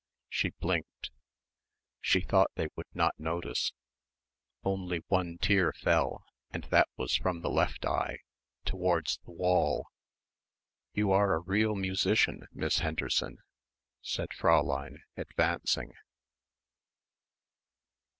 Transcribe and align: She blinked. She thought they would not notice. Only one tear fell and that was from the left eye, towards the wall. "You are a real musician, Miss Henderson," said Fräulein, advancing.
She 0.29 0.49
blinked. 0.49 1.11
She 1.99 2.21
thought 2.21 2.49
they 2.55 2.69
would 2.75 2.87
not 2.95 3.13
notice. 3.19 3.71
Only 4.63 5.03
one 5.09 5.37
tear 5.37 5.71
fell 5.73 6.23
and 6.49 6.63
that 6.71 6.87
was 6.97 7.15
from 7.17 7.41
the 7.41 7.51
left 7.51 7.85
eye, 7.85 8.17
towards 8.65 9.19
the 9.25 9.31
wall. 9.31 9.85
"You 10.91 11.11
are 11.11 11.35
a 11.35 11.39
real 11.39 11.75
musician, 11.75 12.47
Miss 12.51 12.79
Henderson," 12.79 13.37
said 14.01 14.29
Fräulein, 14.29 15.01
advancing. 15.17 15.93